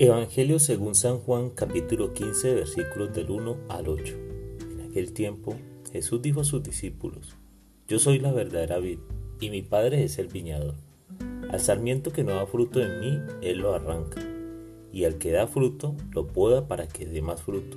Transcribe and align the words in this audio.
Evangelio 0.00 0.60
según 0.60 0.94
San 0.94 1.18
Juan 1.18 1.50
capítulo 1.50 2.14
15 2.14 2.54
versículos 2.54 3.12
del 3.12 3.32
1 3.32 3.56
al 3.68 3.88
8. 3.88 4.14
En 4.70 4.88
aquel 4.88 5.12
tiempo 5.12 5.56
Jesús 5.92 6.22
dijo 6.22 6.42
a 6.42 6.44
sus 6.44 6.62
discípulos, 6.62 7.34
Yo 7.88 7.98
soy 7.98 8.20
la 8.20 8.30
verdadera 8.30 8.78
vid 8.78 9.00
y 9.40 9.50
mi 9.50 9.62
Padre 9.62 10.04
es 10.04 10.20
el 10.20 10.28
viñador. 10.28 10.76
Al 11.50 11.58
sarmiento 11.58 12.12
que 12.12 12.22
no 12.22 12.34
da 12.34 12.46
fruto 12.46 12.80
en 12.80 13.00
mí, 13.00 13.18
Él 13.42 13.58
lo 13.58 13.74
arranca, 13.74 14.22
y 14.92 15.02
al 15.02 15.18
que 15.18 15.32
da 15.32 15.48
fruto, 15.48 15.96
lo 16.12 16.28
poda 16.28 16.68
para 16.68 16.86
que 16.86 17.04
dé 17.04 17.20
más 17.20 17.42
fruto. 17.42 17.76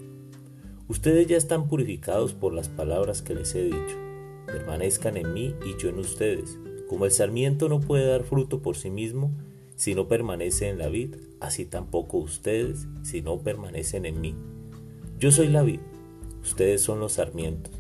Ustedes 0.90 1.26
ya 1.26 1.38
están 1.38 1.68
purificados 1.68 2.36
por 2.36 2.54
las 2.54 2.70
palabras 2.70 3.24
que 3.24 3.34
les 3.34 3.56
he 3.56 3.64
dicho. 3.64 3.98
Permanezcan 4.46 5.18
en 5.18 5.34
mí 5.34 5.56
y 5.66 5.82
yo 5.82 5.90
en 5.90 5.98
ustedes. 5.98 6.60
Como 6.88 7.06
el 7.06 7.12
sarmiento 7.12 7.68
no 7.68 7.80
puede 7.80 8.06
dar 8.06 8.22
fruto 8.22 8.62
por 8.62 8.76
sí 8.76 8.92
mismo, 8.92 9.32
si 9.82 9.96
no 9.96 10.08
permanece 10.08 10.70
en 10.70 10.78
la 10.78 10.90
vid, 10.90 11.16
así 11.40 11.66
tampoco 11.66 12.18
ustedes 12.18 12.86
si 13.02 13.24
no 13.24 13.40
permanecen 13.40 14.06
en 14.06 14.22
mí. 14.22 14.36
Yo 15.18 15.32
soy 15.32 15.48
la 15.48 15.64
vid, 15.64 15.80
ustedes 16.44 16.84
son 16.84 17.00
los 17.00 17.14
sarmientos. 17.14 17.74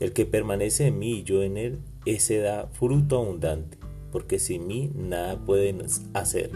El 0.00 0.12
que 0.12 0.26
permanece 0.26 0.88
en 0.88 0.98
mí 0.98 1.12
y 1.12 1.22
yo 1.22 1.42
en 1.42 1.56
él, 1.56 1.78
ese 2.04 2.40
da 2.40 2.66
fruto 2.66 3.16
abundante, 3.16 3.78
porque 4.12 4.38
sin 4.38 4.66
mí 4.66 4.92
nada 4.94 5.42
pueden 5.42 5.80
hacer. 6.12 6.50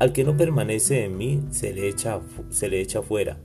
Al 0.00 0.12
que 0.12 0.24
no 0.24 0.36
permanece 0.36 1.04
en 1.04 1.16
mí 1.16 1.44
se 1.52 1.72
le 1.72 1.86
echa, 1.86 2.20
se 2.50 2.66
le 2.66 2.80
echa 2.80 3.00
fuera, 3.00 3.38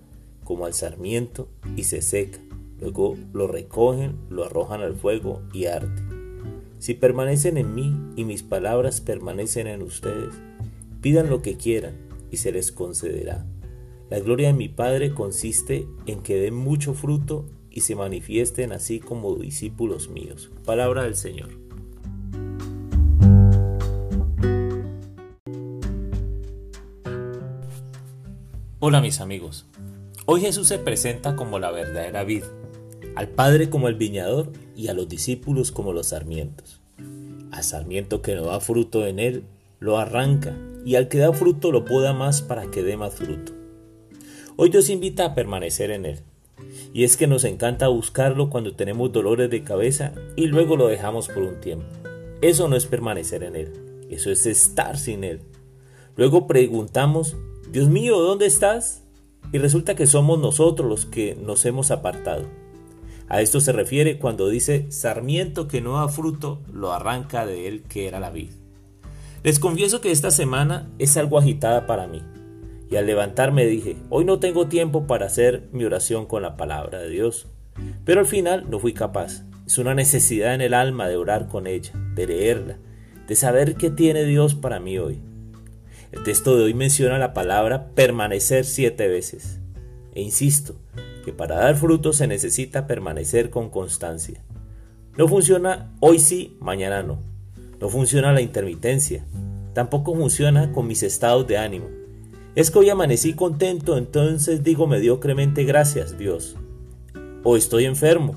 como 0.44 0.66
al 0.66 0.74
sarmiento, 0.74 1.48
y 1.76 1.84
se 1.84 2.02
seca. 2.02 2.40
Luego 2.80 3.16
lo 3.34 3.46
recogen, 3.46 4.16
lo 4.32 4.46
arrojan 4.46 4.82
al 4.82 4.96
fuego 4.96 5.44
y 5.54 5.66
arde. 5.66 6.09
Si 6.80 6.94
permanecen 6.94 7.58
en 7.58 7.76
mí 7.76 7.94
y 8.16 8.24
mis 8.24 8.42
palabras 8.42 9.02
permanecen 9.02 9.68
en 9.68 9.82
ustedes, 9.82 10.34
pidan 11.02 11.30
lo 11.30 11.42
que 11.42 11.58
quieran 11.58 11.96
y 12.32 12.38
se 12.38 12.54
les 12.54 12.72
concederá. 12.72 13.46
La 14.10 14.20
gloria 14.22 14.48
de 14.48 14.54
mi 14.54 14.70
Padre 14.70 15.14
consiste 15.14 15.86
en 16.06 16.24
que 16.24 16.40
den 16.40 16.56
mucho 16.56 16.94
fruto 16.94 17.46
y 17.70 17.82
se 17.82 17.96
manifiesten 17.96 18.72
así 18.72 19.02
como 19.02 19.36
discípulos 19.36 20.10
míos. 20.10 20.52
Palabra 20.64 21.04
del 21.04 21.18
Señor. 21.18 21.50
Hola 28.80 29.02
mis 29.02 29.20
amigos. 29.20 29.68
Hoy 30.26 30.40
Jesús 30.40 30.70
se 30.70 30.80
presenta 30.80 31.36
como 31.36 31.60
la 31.60 31.72
verdadera 31.72 32.24
vid 32.24 32.44
al 33.20 33.28
Padre 33.28 33.70
como 33.70 33.90
el 33.90 33.96
viñador 33.96 34.54
y 34.78 34.88
a 34.88 34.94
los 34.94 35.10
discípulos 35.10 35.74
como 35.74 35.92
los 35.92 36.08
sarmientos. 36.08 36.80
Al 37.52 37.66
sarmiento 37.66 38.22
que 38.22 38.34
no 38.34 38.46
da 38.46 38.62
fruto 38.62 39.06
en 39.06 39.20
él, 39.20 39.44
lo 39.82 39.98
arranca, 39.98 40.56
y 40.86 40.96
al 40.96 41.10
que 41.10 41.18
da 41.18 41.34
fruto 41.34 41.74
lo 41.74 41.84
poda 41.84 42.14
más 42.14 42.42
para 42.42 42.72
que 42.72 42.82
dé 42.82 42.96
más 42.96 43.14
fruto. 43.16 43.52
Hoy 44.56 44.70
Dios 44.70 44.90
invita 44.90 45.26
a 45.26 45.36
permanecer 45.36 45.92
en 45.92 46.06
él, 46.06 46.20
y 46.94 47.04
es 47.04 47.18
que 47.18 47.28
nos 47.28 47.44
encanta 47.44 47.90
buscarlo 47.90 48.50
cuando 48.50 48.74
tenemos 48.76 49.12
dolores 49.12 49.50
de 49.50 49.66
cabeza 49.66 50.14
y 50.38 50.48
luego 50.48 50.78
lo 50.78 50.88
dejamos 50.88 51.28
por 51.28 51.44
un 51.44 51.60
tiempo. 51.60 51.88
Eso 52.42 52.70
no 52.70 52.78
es 52.78 52.86
permanecer 52.86 53.44
en 53.44 53.58
él, 53.58 54.06
eso 54.10 54.32
es 54.32 54.46
estar 54.46 54.98
sin 54.98 55.26
él. 55.26 55.42
Luego 56.16 56.48
preguntamos, 56.48 57.36
Dios 57.70 57.90
mío, 57.90 58.18
¿dónde 58.22 58.46
estás? 58.46 59.04
Y 59.52 59.58
resulta 59.58 59.96
que 59.96 60.08
somos 60.08 60.40
nosotros 60.40 60.88
los 60.88 61.06
que 61.06 61.36
nos 61.36 61.66
hemos 61.66 61.92
apartado. 61.92 62.46
A 63.30 63.42
esto 63.42 63.60
se 63.62 63.72
refiere 63.72 64.18
cuando 64.18 64.50
dice, 64.50 64.88
sarmiento 64.90 65.68
que 65.68 65.82
no 65.82 65.98
da 65.98 66.08
fruto, 66.08 66.62
lo 66.74 66.92
arranca 66.92 67.46
de 67.46 67.68
él 67.68 67.84
que 67.84 68.08
era 68.08 68.20
la 68.20 68.32
vid. 68.32 68.50
Les 69.44 69.60
confieso 69.60 70.02
que 70.02 70.12
esta 70.12 70.32
semana 70.32 70.90
es 70.98 71.16
algo 71.16 71.38
agitada 71.38 71.86
para 71.86 72.08
mí. 72.08 72.24
Y 72.90 72.96
al 72.96 73.06
levantarme 73.06 73.68
dije, 73.68 73.98
hoy 74.10 74.26
no 74.26 74.40
tengo 74.40 74.68
tiempo 74.68 75.06
para 75.06 75.28
hacer 75.28 75.70
mi 75.72 75.86
oración 75.86 76.26
con 76.26 76.42
la 76.42 76.58
palabra 76.58 77.00
de 77.00 77.10
Dios. 77.10 77.48
Pero 78.04 78.22
al 78.22 78.26
final 78.26 78.66
no 78.70 78.80
fui 78.80 78.94
capaz. 78.94 79.44
Es 79.68 79.78
una 79.78 79.94
necesidad 79.94 80.56
en 80.56 80.62
el 80.62 80.74
alma 80.74 81.08
de 81.08 81.16
orar 81.16 81.48
con 81.48 81.68
ella, 81.68 81.94
de 82.16 82.26
leerla, 82.26 82.78
de 83.28 83.36
saber 83.36 83.76
qué 83.76 83.92
tiene 83.92 84.24
Dios 84.24 84.56
para 84.56 84.80
mí 84.80 84.98
hoy. 84.98 85.20
El 86.12 86.24
texto 86.24 86.58
de 86.58 86.64
hoy 86.64 86.74
menciona 86.74 87.20
la 87.20 87.36
palabra 87.36 87.90
permanecer 87.94 88.66
siete 88.66 89.08
veces. 89.08 89.60
E 90.16 90.22
insisto, 90.22 90.76
que 91.30 91.34
para 91.34 91.58
dar 91.58 91.76
fruto 91.76 92.12
se 92.12 92.26
necesita 92.26 92.88
permanecer 92.88 93.52
con 93.52 93.70
constancia. 93.70 94.42
No 95.16 95.28
funciona 95.28 95.94
hoy 96.00 96.18
sí, 96.18 96.58
mañana 96.60 97.04
no. 97.04 97.20
No 97.80 97.88
funciona 97.88 98.34
la 98.34 98.42
intermitencia. 98.42 99.24
Tampoco 99.76 100.16
funciona 100.16 100.72
con 100.72 100.88
mis 100.88 101.04
estados 101.04 101.46
de 101.46 101.60
ánimo. 101.60 101.86
Es 102.56 102.72
que 102.72 102.80
hoy 102.80 102.90
amanecí 102.90 103.34
contento, 103.34 103.96
entonces 103.96 104.64
digo 104.64 104.88
mediocremente 104.88 105.66
gracias, 105.66 106.18
Dios. 106.18 106.56
O 107.44 107.56
estoy 107.56 107.86
enfermo. 107.86 108.36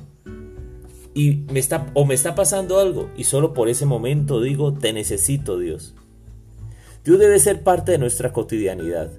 Y 1.15 1.47
me 1.51 1.61
está, 1.61 1.87
o 1.95 2.05
me 2.05 2.13
está 2.13 2.35
pasando 2.35 2.79
algo 2.79 3.09
y 3.17 3.25
solo 3.25 3.55
por 3.55 3.71
ese 3.71 3.87
momento 3.87 4.43
digo 4.43 4.75
te 4.75 4.93
necesito, 4.93 5.59
Dios. 5.59 5.95
Dios 7.05 7.19
debe 7.19 7.39
ser 7.39 7.63
parte 7.63 7.93
de 7.93 7.99
nuestra 7.99 8.35
cotidianidad. 8.35 9.11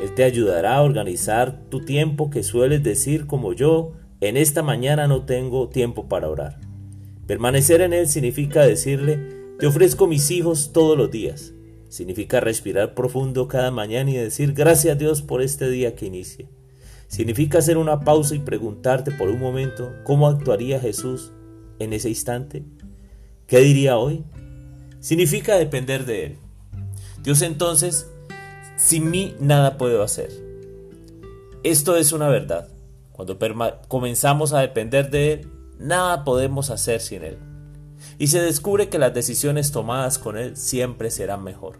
Él 0.00 0.14
te 0.14 0.24
ayudará 0.24 0.76
a 0.76 0.82
organizar 0.82 1.62
tu 1.70 1.80
tiempo 1.80 2.30
que 2.30 2.42
sueles 2.42 2.82
decir 2.82 3.26
como 3.26 3.52
yo, 3.52 3.92
en 4.20 4.36
esta 4.36 4.62
mañana 4.62 5.06
no 5.06 5.24
tengo 5.24 5.68
tiempo 5.68 6.08
para 6.08 6.28
orar. 6.28 6.58
Permanecer 7.26 7.80
en 7.80 7.92
Él 7.92 8.06
significa 8.06 8.64
decirle, 8.64 9.18
te 9.58 9.66
ofrezco 9.66 10.06
mis 10.06 10.30
hijos 10.30 10.72
todos 10.72 10.96
los 10.96 11.10
días. 11.10 11.54
Significa 11.88 12.40
respirar 12.40 12.94
profundo 12.94 13.48
cada 13.48 13.70
mañana 13.70 14.10
y 14.10 14.16
decir 14.16 14.52
gracias 14.52 14.94
a 14.94 14.98
Dios 14.98 15.22
por 15.22 15.40
este 15.40 15.70
día 15.70 15.94
que 15.94 16.06
inicia. 16.06 16.46
Significa 17.08 17.58
hacer 17.58 17.78
una 17.78 18.00
pausa 18.00 18.34
y 18.34 18.40
preguntarte 18.40 19.12
por 19.12 19.28
un 19.28 19.38
momento 19.38 19.92
cómo 20.04 20.26
actuaría 20.26 20.80
Jesús 20.80 21.32
en 21.78 21.92
ese 21.92 22.08
instante. 22.08 22.64
¿Qué 23.46 23.60
diría 23.60 23.96
hoy? 23.96 24.24
Significa 25.00 25.56
depender 25.56 26.04
de 26.04 26.26
Él. 26.26 26.38
Dios 27.22 27.42
entonces 27.42 28.10
sin 28.76 29.10
mí 29.10 29.34
nada 29.40 29.78
puedo 29.78 30.02
hacer. 30.02 30.30
Esto 31.62 31.96
es 31.96 32.12
una 32.12 32.28
verdad. 32.28 32.68
Cuando 33.12 33.38
comenzamos 33.88 34.52
a 34.52 34.60
depender 34.60 35.10
de 35.10 35.32
Él, 35.32 35.50
nada 35.78 36.24
podemos 36.24 36.70
hacer 36.70 37.00
sin 37.00 37.24
Él. 37.24 37.38
Y 38.18 38.28
se 38.28 38.40
descubre 38.40 38.88
que 38.88 38.98
las 38.98 39.14
decisiones 39.14 39.72
tomadas 39.72 40.18
con 40.18 40.36
Él 40.36 40.56
siempre 40.56 41.10
serán 41.10 41.42
mejor. 41.42 41.78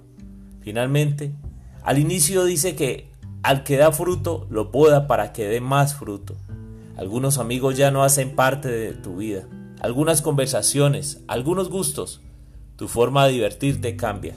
Finalmente, 0.61 1.33
al 1.83 1.99
inicio 1.99 2.45
dice 2.45 2.75
que 2.75 3.11
al 3.43 3.63
que 3.63 3.77
da 3.77 3.93
fruto 3.93 4.47
lo 4.51 4.73
poda 4.73 5.07
para 5.07 5.33
que 5.33 5.47
dé 5.47 5.61
más 5.61 5.95
fruto. 5.95 6.35
Algunos 6.97 7.39
amigos 7.39 7.77
ya 7.77 7.91
no 7.91 8.03
hacen 8.03 8.35
parte 8.35 8.69
de 8.69 8.93
tu 8.93 9.19
vida. 9.19 9.47
Algunas 9.81 10.23
conversaciones, 10.23 11.23
algunos 11.29 11.69
gustos. 11.69 12.23
Tu 12.77 12.89
forma 12.89 13.27
de 13.27 13.35
divertirte 13.35 13.95
cambia. 13.95 14.35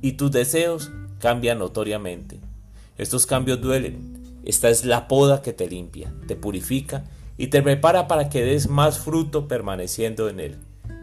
Y 0.00 0.12
tus 0.12 0.32
deseos 0.32 0.90
cambia 1.18 1.54
notoriamente. 1.54 2.40
Estos 2.96 3.26
cambios 3.26 3.60
duelen. 3.60 4.40
Esta 4.44 4.70
es 4.70 4.84
la 4.84 5.08
poda 5.08 5.42
que 5.42 5.52
te 5.52 5.68
limpia, 5.68 6.12
te 6.26 6.36
purifica 6.36 7.04
y 7.36 7.48
te 7.48 7.62
prepara 7.62 8.08
para 8.08 8.28
que 8.28 8.42
des 8.42 8.68
más 8.68 8.98
fruto 8.98 9.46
permaneciendo 9.46 10.28
en 10.28 10.40
él. 10.40 10.56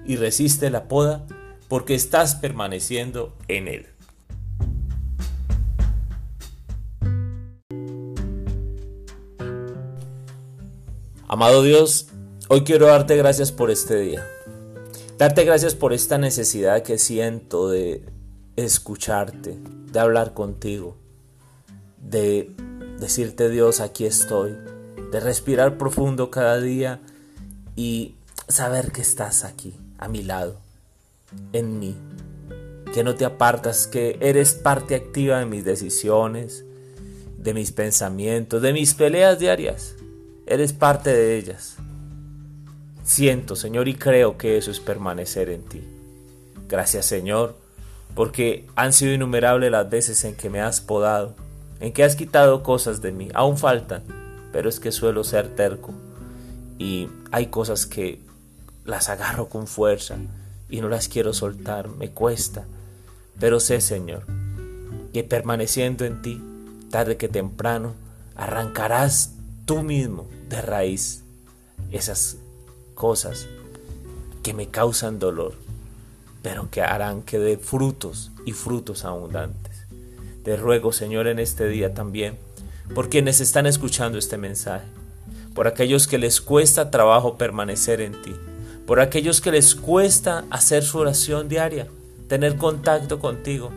Y 0.06 0.16
resiste 0.16 0.70
la 0.70 0.88
poda 0.88 1.26
porque 1.68 1.96
estás 1.96 2.36
permaneciendo 2.36 3.36
en 3.48 3.68
él. 3.68 3.88
Amado 11.28 11.64
Dios, 11.64 12.08
hoy 12.50 12.64
quiero 12.64 12.88
darte 12.88 13.18
gracias 13.18 13.52
por 13.52 13.72
este 13.72 14.00
día. 14.00 14.26
Darte 15.18 15.44
gracias 15.44 15.76
por 15.76 15.92
esta 15.92 16.18
necesidad 16.18 16.84
que 16.84 16.97
siento 16.97 17.70
de 17.70 18.06
escucharte, 18.56 19.58
de 19.96 20.02
hablar 20.02 20.34
contigo, 20.34 20.97
de 21.97 22.52
decirte 23.00 23.50
Dios, 23.50 23.80
aquí 23.80 24.06
estoy, 24.06 24.53
de 25.12 25.20
respirar 25.22 25.78
profundo 25.78 26.30
cada 26.30 26.59
día 26.59 27.00
y 27.78 28.16
saber 28.50 28.92
que 28.92 29.02
estás 29.02 29.46
aquí, 29.46 29.74
a 29.97 30.09
mi 30.09 30.22
lado, 30.22 30.59
en 31.53 31.80
mí, 31.80 31.96
que 32.94 33.06
no 33.06 33.16
te 33.16 33.24
apartas, 33.24 33.88
que 33.88 34.18
eres 34.20 34.53
parte 34.53 34.96
activa 34.96 35.40
de 35.40 35.46
mis 35.46 35.64
decisiones, 35.64 36.66
de 37.38 37.53
mis 37.53 37.72
pensamientos, 37.72 38.62
de 38.62 38.74
mis 38.74 38.96
peleas 38.96 39.40
diarias, 39.40 39.96
eres 40.46 40.74
parte 40.74 41.12
de 41.12 41.38
ellas. 41.38 41.78
Siento, 43.06 43.56
Señor, 43.56 43.88
y 43.88 43.96
creo 43.96 44.38
que 44.38 44.58
eso 44.58 44.72
es 44.72 44.82
permanecer 44.82 45.50
en 45.50 45.62
ti. 45.64 45.82
Gracias, 46.68 47.06
Señor 47.06 47.65
porque 48.16 48.66
han 48.76 48.94
sido 48.94 49.14
innumerables 49.14 49.70
las 49.70 49.90
veces 49.90 50.23
en 50.23 50.35
que 50.35 50.50
me 50.50 50.62
has 50.62 50.82
podado, 50.82 51.35
en 51.79 51.94
que 51.94 52.03
has 52.03 52.16
quitado 52.16 52.64
cosas 52.64 53.02
de 53.02 53.12
mí. 53.12 53.29
Aún 53.34 53.58
faltan, 53.58 54.03
pero 54.52 54.70
es 54.70 54.79
que 54.79 54.91
suelo 54.91 55.23
ser 55.23 55.56
terco 55.56 55.94
y 56.79 57.09
hay 57.32 57.47
cosas 57.47 57.85
que 57.85 58.22
las 58.85 59.09
agarro 59.09 59.50
con 59.50 59.67
fuerza 59.67 60.17
y 60.70 60.82
no 60.82 60.90
las 60.90 61.08
quiero 61.09 61.34
soltar, 61.34 61.90
me 61.90 62.12
cuesta. 62.12 62.66
Pero 63.40 63.59
sé, 63.59 63.82
Señor, 63.82 64.26
que 65.14 65.23
permaneciendo 65.23 66.06
en 66.06 66.22
ti, 66.22 66.41
tarde 66.90 67.18
que 67.18 67.28
temprano 67.28 67.94
arrancarás 68.35 69.34
tú 69.66 69.84
mismo 69.84 70.28
de 70.50 70.61
raíz 70.61 71.23
esas 71.91 72.38
cosas 72.94 73.47
que 74.44 74.53
me 74.53 74.70
causan 74.70 75.20
dolor, 75.20 75.56
pero 76.46 76.70
que 76.70 76.84
harán 76.84 77.24
que 77.24 77.40
dé 77.40 77.58
frutos 77.58 78.32
y 78.46 78.52
frutos 78.52 79.03
abundantes. 79.03 79.88
Te 80.44 80.56
ruego, 80.56 80.92
Señor, 80.94 81.26
en 81.26 81.40
este 81.40 81.68
día 81.68 81.96
también, 81.96 82.38
por 82.94 83.09
quienes 83.09 83.42
están 83.42 83.66
escuchando 83.66 84.20
este 84.20 84.38
mensaje, 84.38 84.86
por 85.56 85.66
aquellos 85.68 86.06
que 86.06 86.20
les 86.20 86.42
cuesta 86.42 86.92
trabajo 86.92 87.36
permanecer 87.40 88.00
en 88.00 88.12
ti, 88.22 88.36
por 88.86 89.00
aquellos 89.00 89.42
que 89.42 89.52
les 89.52 89.74
cuesta 89.74 90.46
hacer 90.52 90.84
su 90.84 91.00
oración 91.00 91.50
diaria, 91.50 91.88
tener 92.28 92.58
contacto 92.58 93.18
contigo, 93.18 93.72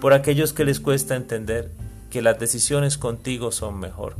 por 0.00 0.12
aquellos 0.12 0.52
que 0.52 0.64
les 0.64 0.78
cuesta 0.78 1.16
entender 1.16 1.72
que 2.10 2.22
las 2.22 2.38
decisiones 2.38 2.96
contigo 2.96 3.50
son 3.50 3.80
mejor. 3.80 4.14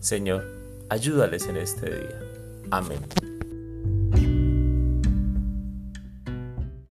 Señor, 0.00 0.44
ayúdales 0.90 1.46
en 1.46 1.56
este 1.56 1.86
día. 1.86 2.20
Amén. 2.70 3.00